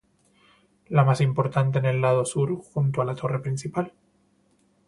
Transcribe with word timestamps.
La 0.89 1.03
más 1.05 1.21
importante 1.21 1.77
en 1.77 1.85
el 1.85 2.01
lado 2.01 2.25
sur 2.25 2.55
junto 2.55 3.03
a 3.03 3.05
la 3.05 3.13
torre 3.13 3.39
principal. 3.39 3.93